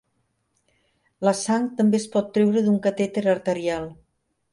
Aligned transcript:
La 1.27 1.33
sang 1.41 1.67
també 1.81 1.99
es 2.03 2.07
pot 2.15 2.31
treure 2.37 2.63
d'un 2.69 2.79
catèter 2.87 3.25
arterial. 3.35 3.87